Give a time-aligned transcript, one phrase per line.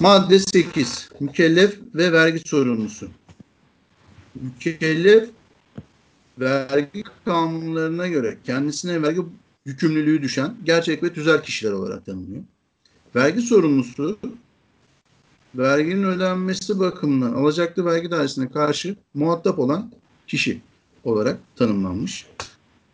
[0.00, 1.08] Madde 8.
[1.20, 3.08] Mükellef ve vergi sorumlusu.
[4.34, 5.28] Mükellef
[6.38, 9.20] vergi kanunlarına göre kendisine vergi
[9.66, 12.42] yükümlülüğü düşen gerçek ve tüzel kişiler olarak tanımlıyor.
[13.16, 14.18] Vergi sorumlusu
[15.54, 19.92] verginin ödenmesi bakımından alacaklı vergi dairesine karşı muhatap olan
[20.26, 20.60] kişi
[21.04, 22.26] olarak tanımlanmış.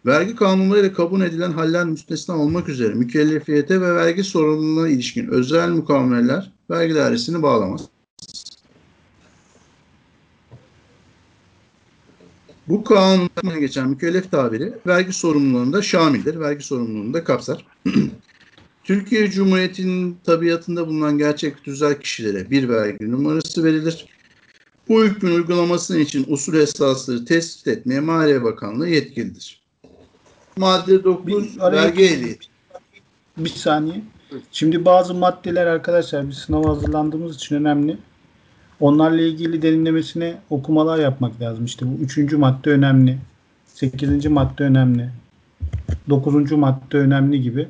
[0.06, 6.52] Vergi kanunlarıyla kabul edilen haller müstesna olmak üzere mükellefiyete ve vergi sorumluluğuna ilişkin özel mukavemeler
[6.70, 7.88] vergi dairesini bağlamaz.
[12.68, 17.66] Bu kanundan geçen mükellef tabiri vergi sorumluluğunda şamildir, vergi sorumluluğunda kapsar.
[18.84, 24.06] Türkiye Cumhuriyeti'nin tabiatında bulunan gerçek tüzel kişilere bir vergi numarası verilir.
[24.88, 29.63] Bu hükmün uygulaması için usul esasları tespit etmeye Maliye Bakanlığı yetkilidir.
[30.56, 32.46] Madde 9 Bir araya- vergi ehliyeti.
[33.38, 34.00] Bir saniye.
[34.52, 37.96] Şimdi bazı maddeler arkadaşlar biz sınava hazırlandığımız için önemli.
[38.80, 41.64] Onlarla ilgili derinlemesine okumalar yapmak lazım.
[41.64, 43.18] İşte bu üçüncü madde önemli.
[43.66, 45.10] Sekizinci madde önemli.
[46.08, 47.68] Dokuzuncu madde önemli gibi.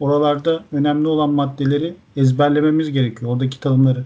[0.00, 3.32] Oralarda önemli olan maddeleri ezberlememiz gerekiyor.
[3.32, 4.04] Oradaki tanımları.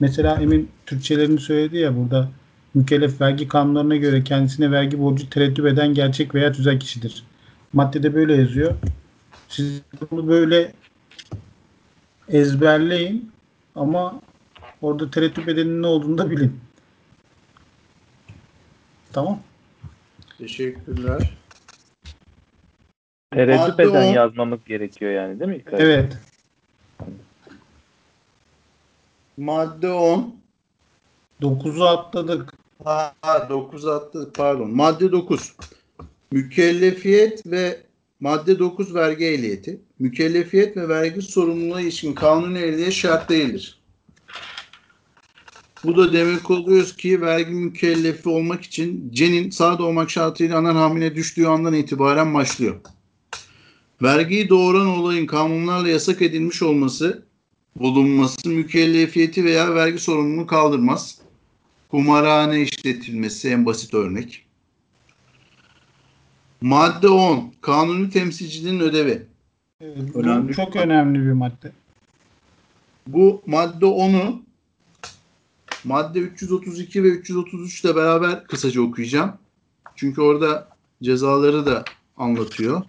[0.00, 2.28] Mesela Emin Türkçelerini söyledi ya burada
[2.74, 7.24] mükellef vergi kanunlarına göre kendisine vergi borcu tereddüt eden gerçek veya tüzel kişidir.
[7.74, 8.74] Maddede böyle yazıyor.
[9.48, 10.72] Siz bunu böyle
[12.28, 13.32] ezberleyin
[13.74, 14.20] ama
[14.82, 16.60] orada tereddüt edenin ne olduğunu da bilin.
[19.12, 19.40] Tamam.
[20.38, 21.36] Teşekkürler.
[23.32, 24.12] Tereddüt Madde eden on.
[24.12, 25.56] yazmamız gerekiyor yani değil mi?
[25.56, 25.82] İlkay?
[25.82, 26.18] Evet.
[29.36, 30.34] Madde 10.
[31.42, 32.54] 9'u atladık.
[32.84, 33.14] Ha,
[33.48, 34.70] 9 attı pardon.
[34.70, 35.56] Madde 9.
[36.34, 37.80] Mükellefiyet ve
[38.20, 39.80] madde 9 vergi ehliyeti.
[39.98, 43.78] Mükellefiyet ve vergi sorumluluğuna ilişkin kanuni ehliyet şart değildir.
[45.84, 51.14] Bu da demek oluyor ki vergi mükellefi olmak için cenin sağ doğmak şartıyla ana hamile
[51.14, 52.80] düştüğü andan itibaren başlıyor.
[54.02, 57.26] Vergiyi doğuran olayın kanunlarla yasak edilmiş olması
[57.76, 61.18] bulunması mükellefiyeti veya vergi sorumluluğunu kaldırmaz.
[61.90, 64.43] Kumarhane işletilmesi en basit örnek.
[66.64, 67.52] Madde 10.
[67.60, 69.26] Kanuni temsilciliğin ödevi.
[69.80, 70.52] Evet, bu Önemli.
[70.54, 71.72] çok önemli bir madde.
[73.06, 74.42] Bu madde 10'u
[75.84, 79.32] madde 332 ve 333 ile beraber kısaca okuyacağım.
[79.96, 80.68] Çünkü orada
[81.02, 81.84] cezaları da
[82.16, 82.82] anlatıyor.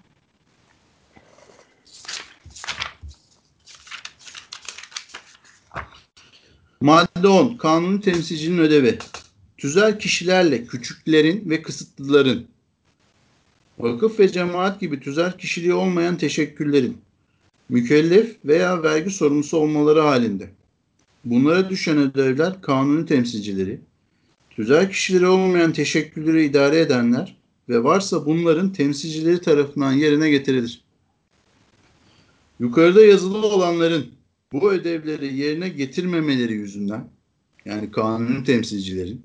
[6.82, 7.58] Madde 10.
[7.58, 9.00] Kanuni temsilcinin ödevi.
[9.58, 12.55] Tüzel kişilerle küçüklerin ve kısıtlıların
[13.80, 16.98] vakıf ve cemaat gibi tüzel kişiliği olmayan teşekküllerin
[17.70, 20.50] mükellef veya vergi sorumlusu olmaları halinde.
[21.26, 23.80] Bunlara düşen ödevler kanuni temsilcileri,
[24.50, 27.38] tüzel kişileri olmayan teşekkülleri idare edenler
[27.70, 30.82] ve varsa bunların temsilcileri tarafından yerine getirilir.
[32.60, 34.06] Yukarıda yazılı olanların
[34.52, 37.10] bu ödevleri yerine getirmemeleri yüzünden
[37.66, 39.22] yani kanuni temsilcilerin,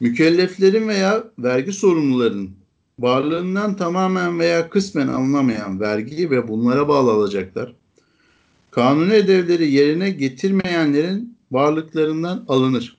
[0.00, 2.50] mükelleflerin veya vergi sorumlularının
[2.98, 7.74] varlığından tamamen veya kısmen alınamayan vergi ve bunlara bağlı alacaklar,
[8.70, 12.96] kanuni ödevleri yerine getirmeyenlerin varlıklarından alınır.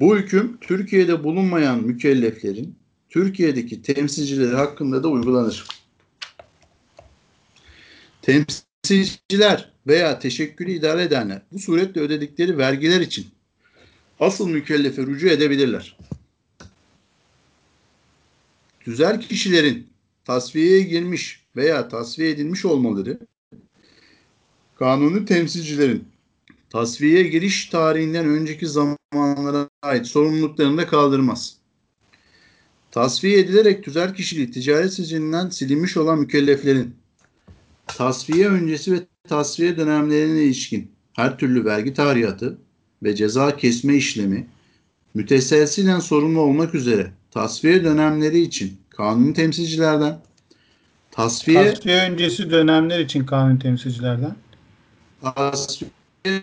[0.00, 2.76] Bu hüküm Türkiye'de bulunmayan mükelleflerin
[3.10, 5.66] Türkiye'deki temsilcileri hakkında da uygulanır.
[8.22, 13.26] Temsilciler veya teşekkülü idare edenler bu suretle ödedikleri vergiler için
[14.20, 15.96] asıl mükellefe rücu edebilirler.
[18.84, 19.86] Tüzel kişilerin
[20.24, 23.18] tasfiyeye girmiş veya tasfiye edilmiş olmaları
[24.78, 26.04] kanuni temsilcilerin
[26.70, 31.56] tasfiyeye giriş tarihinden önceki zamanlara ait sorumluluklarını da kaldırmaz.
[32.90, 36.96] Tasfiye edilerek tüzel kişiliği ticaret sicilinden silinmiş olan mükelleflerin
[37.94, 42.58] tasfiye öncesi ve tasfiye dönemlerine ilişkin her türlü vergi tarihatı
[43.02, 44.46] ve ceza kesme işlemi
[45.14, 50.18] müteselsilen sorumlu olmak üzere tasfiye dönemleri için kanuni temsilcilerden
[51.10, 54.36] tasfiye Tasfiye öncesi dönemler için kanun temsilcilerden.
[55.22, 56.42] tasfiye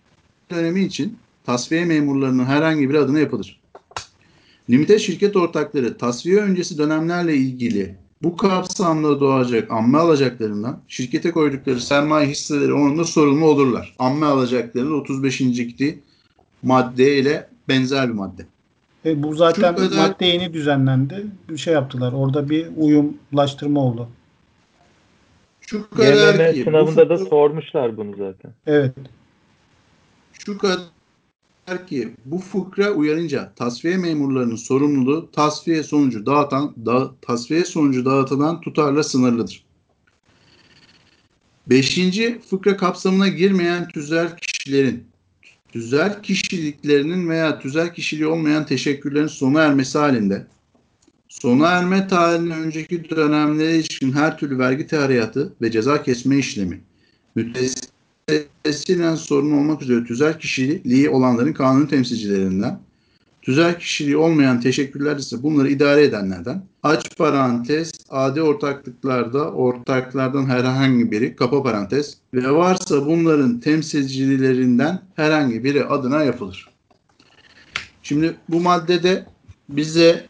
[0.52, 3.62] dönemi için tasfiye memurlarının herhangi bir adına yapılır.
[4.70, 12.28] Limite şirket ortakları tasfiye öncesi dönemlerle ilgili bu kapsamda doğacak amme alacaklarından şirkete koydukları sermaye
[12.28, 13.96] hisseleri onunla sorumlu olurlar.
[14.00, 15.42] Amme alacakları 35.
[16.64, 18.46] madde ile benzer bir madde.
[19.06, 21.26] E, bu zaten Çok madde yeni düzenlendi.
[21.50, 22.14] Bir şey yaptılar.
[22.14, 24.10] Orada bir uyumlaştırma oldu.
[25.62, 28.52] Şu kadar ki sınavında da sormuşlar bunu zaten.
[28.68, 28.94] Evet.
[30.34, 38.06] şu kadar ki bu fıkra uyarınca tasfiye memurlarının sorumluluğu tasfiye sonucu dağıtan da, tasfiye sonucu
[38.06, 39.64] dağıtılan tutarla sınırlıdır.
[41.68, 45.11] Beşinci fıkra kapsamına girmeyen tüzel kişilerin
[45.72, 50.46] tüzel kişiliklerinin veya tüzel kişiliği olmayan teşekkürlerin sona ermesi halinde
[51.30, 56.82] sona erme tarihine önceki dönemlere ilişkin her türlü vergi tarihatı ve ceza kesme işlemi
[57.36, 62.80] mütesilen sorun olmak üzere tüzel kişiliği olanların kanun temsilcilerinden
[63.42, 71.36] tüzel kişiliği olmayan teşekkürler ise bunları idare edenlerden aç parantez adi ortaklıklarda ortaklardan herhangi biri
[71.36, 76.70] kapa parantez ve varsa bunların temsilcilerinden herhangi biri adına yapılır.
[78.04, 79.26] Şimdi bu maddede
[79.70, 80.26] bize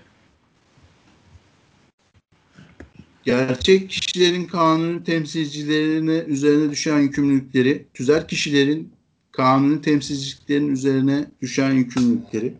[3.23, 8.91] gerçek kişilerin kanuni temsilcilerine üzerine düşen yükümlülükleri, tüzel kişilerin
[9.31, 12.53] kanuni temsilciliklerin üzerine düşen yükümlülükleri,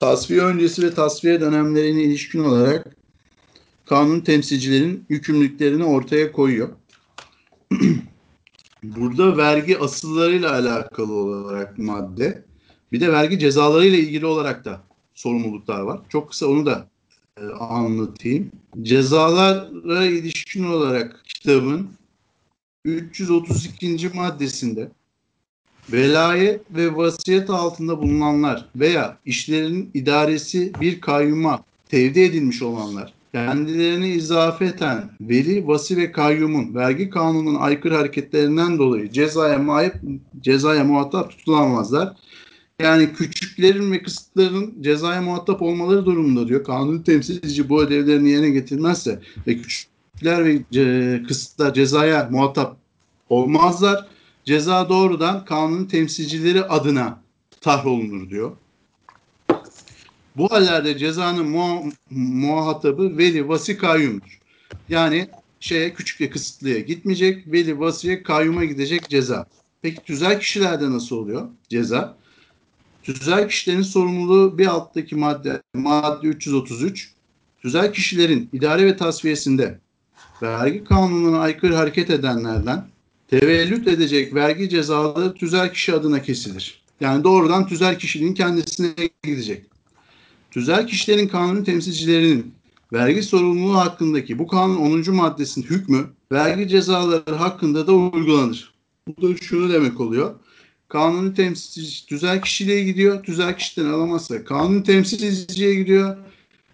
[0.00, 2.96] tasfiye öncesi ve tasfiye dönemlerine ilişkin olarak
[3.86, 6.68] kanun temsilcilerin yükümlülüklerini ortaya koyuyor.
[8.82, 12.44] Burada vergi asıllarıyla alakalı olarak madde,
[12.92, 14.82] bir de vergi cezalarıyla ilgili olarak da
[15.14, 16.00] sorumluluklar var.
[16.08, 16.88] Çok kısa onu da
[17.40, 18.50] e, anlatayım.
[18.82, 21.88] Cezalara ilişkin olarak kitabın
[22.84, 24.10] 332.
[24.14, 24.90] maddesinde
[25.92, 35.10] velayet ve vasiyet altında bulunanlar veya işlerinin idaresi bir kayyuma tevdi edilmiş olanlar kendilerine izafeten
[35.20, 39.94] veli, vasi ve kayyumun vergi kanununun aykırı hareketlerinden dolayı cezaya muayip,
[40.40, 42.16] cezaya muhatap tutulamazlar.
[42.80, 46.64] Yani küçüklerin ve kısıtların cezaya muhatap olmaları durumunda diyor.
[46.64, 52.76] Kanun temsilci bu ödevlerini yerine getirmezse ve küçükler ve ce, kısıtlar cezaya muhatap
[53.28, 54.06] olmazlar.
[54.48, 57.22] Ceza doğrudan kanun temsilcileri adına
[57.60, 58.56] tahrolunur diyor.
[60.36, 64.40] Bu hallerde cezanın muha, muhatabı veli vasi kayyumdur.
[64.88, 65.28] Yani
[65.60, 67.52] şeye küçük ve kısıtlıya gitmeyecek.
[67.52, 69.46] Veli vasiye kayyuma gidecek ceza.
[69.82, 72.16] Peki tüzel kişilerde nasıl oluyor ceza?
[73.02, 77.12] Tüzel kişilerin sorumluluğu bir alttaki madde, madde 333.
[77.62, 79.78] Tüzel kişilerin idare ve tasfiyesinde
[80.42, 82.84] vergi kanununa aykırı hareket edenlerden
[83.28, 86.82] tevellüt edecek vergi cezaları tüzel kişi adına kesilir.
[87.00, 88.90] Yani doğrudan tüzel kişiliğin kendisine
[89.24, 89.64] gidecek.
[90.50, 92.54] Tüzel kişilerin kanuni temsilcilerinin
[92.92, 95.14] vergi sorumluluğu hakkındaki bu kanun 10.
[95.14, 98.74] maddesinin hükmü vergi cezaları hakkında da uygulanır.
[99.08, 100.34] Bu da şunu demek oluyor.
[100.88, 103.22] Kanuni temsilci tüzel kişiliğe gidiyor.
[103.22, 106.16] Tüzel kişiden alamazsa kanuni temsilciye gidiyor.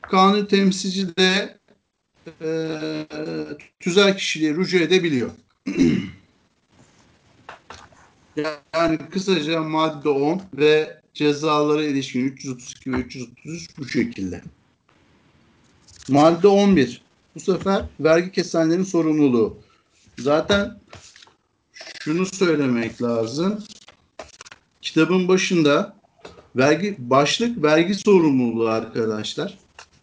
[0.02, 1.58] Kanuni temsilci de
[2.40, 2.48] e,
[3.80, 5.30] tüzel kişiliğe rücu edebiliyor.
[8.74, 14.42] yani kısaca madde 10 ve cezalara ilişkin 332 ve 333 bu şekilde.
[16.08, 17.02] Madde 11.
[17.34, 19.58] Bu sefer vergi kesenlerin sorumluluğu.
[20.18, 20.80] Zaten
[22.00, 23.64] şunu söylemek lazım.
[24.82, 25.96] Kitabın başında
[26.56, 29.58] vergi başlık vergi sorumluluğu arkadaşlar.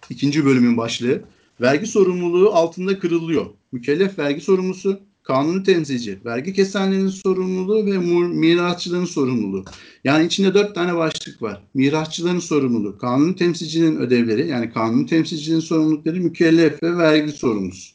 [0.09, 1.21] İkinci bölümün başlığı.
[1.61, 3.45] Vergi sorumluluğu altında kırılıyor.
[3.71, 4.99] Mükellef vergi sorumlusu,
[5.31, 7.97] kanuni temsilci, vergi kesenlerin sorumluluğu ve
[8.27, 9.65] mirasçıların sorumluluğu.
[10.03, 11.61] Yani içinde dört tane başlık var.
[11.73, 17.93] Mirasçıların sorumluluğu, kanuni temsilcinin ödevleri yani kanuni temsilcinin sorumlulukları, mükellef ve vergi sorumlusu.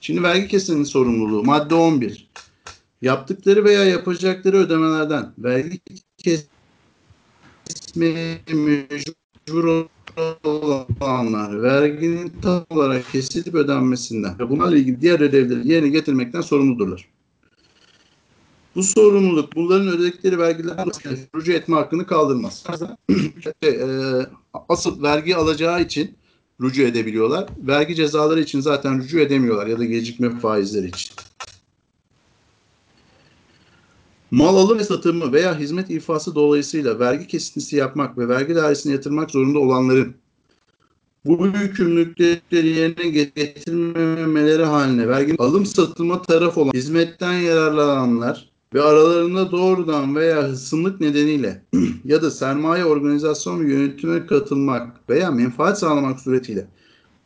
[0.00, 2.30] Şimdi vergi kesenin sorumluluğu madde 11.
[3.02, 5.80] Yaptıkları veya yapacakları ödemelerden vergi
[6.18, 6.48] kesmeye
[8.52, 9.86] mecbur
[10.44, 17.08] olanlar verginin tam olarak kesilip ödenmesinden ve bunlarla ilgili diğer ödevleri yerine getirmekten sorumludurlar.
[18.74, 20.86] Bu sorumluluk bunların ödedikleri vergilerden
[21.36, 22.64] rücu etme hakkını kaldırmaz.
[23.62, 23.86] Şey, e,
[24.68, 26.16] asıl vergi alacağı için
[26.62, 27.48] rücu edebiliyorlar.
[27.58, 31.14] Vergi cezaları için zaten rücu edemiyorlar ya da gecikme faizleri için.
[34.34, 39.30] Mal alım ve satımı veya hizmet ifası dolayısıyla vergi kesintisi yapmak ve vergi dairesine yatırmak
[39.30, 40.14] zorunda olanların
[41.24, 50.16] bu yükümlülükleri yerine getirmemeleri haline vergi alım satıma taraf olan hizmetten yararlananlar ve aralarında doğrudan
[50.16, 51.62] veya hısımlık nedeniyle
[52.04, 56.66] ya da sermaye organizasyon ve yönetime katılmak veya menfaat sağlamak suretiyle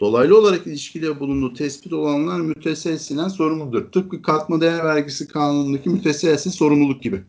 [0.00, 3.92] dolaylı olarak ilişkili bulunduğu tespit olanlar müteselsilen sorumludur.
[3.92, 7.22] Tıpkı katma değer vergisi kanunundaki müteselsiz sorumluluk gibi.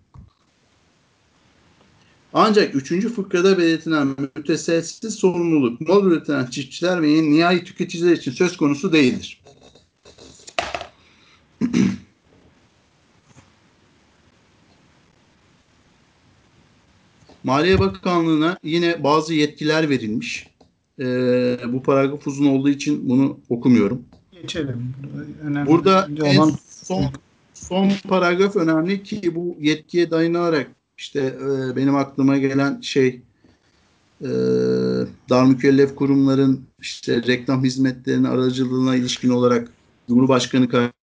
[2.34, 8.94] Ancak üçüncü fıkrada belirtilen müteselsiz sorumluluk mal üreten çiftçiler ve nihai tüketiciler için söz konusu
[8.94, 9.42] değildir.
[17.44, 20.48] Maliye Bakanlığı'na yine bazı yetkiler verilmiş.
[21.00, 24.02] Ee, bu paragraf uzun olduğu için bunu okumuyorum.
[24.42, 24.94] Geçelim.
[25.44, 27.06] Önemli Burada en olan son
[27.54, 33.22] son paragraf önemli ki bu yetkiye dayanarak işte e, benim aklıma gelen şey
[34.22, 34.30] e,
[35.30, 39.72] dar mükellef kurumların işte reklam hizmetlerinin aracılığına ilişkin olarak
[40.08, 40.68] Cumhurbaşkanı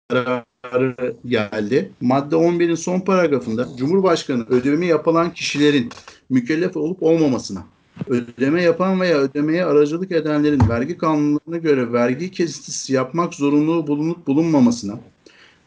[0.08, 1.90] kararı geldi.
[2.00, 5.90] Madde 11'in son paragrafında Cumhurbaşkanı ödeme yapılan kişilerin
[6.30, 7.64] mükellef olup olmamasına,
[8.06, 15.00] ödeme yapan veya ödemeye aracılık edenlerin vergi kanunlarına göre vergi kesintisi yapmak zorunluluğu bulunup bulunmamasına,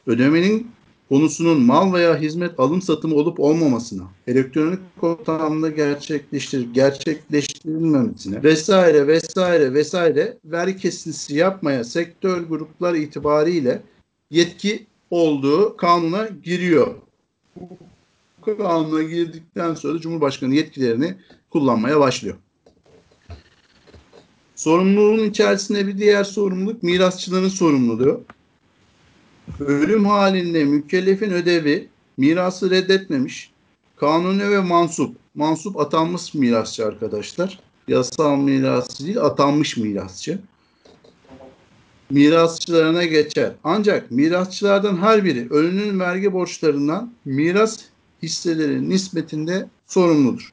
[0.08, 0.68] ödemenin
[1.10, 10.38] konusunun mal veya hizmet alım satımı olup olmamasına, elektronik ortamda gerçekleştirip gerçekleştirilmemesine vesaire vesaire vesaire
[10.46, 13.82] vergi kesintisi yapmaya sektör gruplar itibariyle
[14.32, 16.96] yetki olduğu kanuna giriyor.
[18.46, 21.16] Kanuna girdikten sonra Cumhurbaşkanı yetkilerini
[21.50, 22.36] kullanmaya başlıyor.
[24.56, 28.24] Sorumluluğun içerisinde bir diğer sorumluluk mirasçıların sorumluluğu.
[29.60, 33.52] Ölüm halinde mükellefin ödevi mirası reddetmemiş.
[33.96, 35.16] Kanuni ve mansup.
[35.36, 37.60] Mansup atanmış mirasçı arkadaşlar.
[37.88, 40.40] Yasal mirasçı değil atanmış mirasçı.
[42.10, 43.52] Mirasçılarına geçer.
[43.64, 47.80] Ancak mirasçılardan her biri ölünün vergi borçlarından miras
[48.24, 50.52] hisseleri nispetinde sorumludur.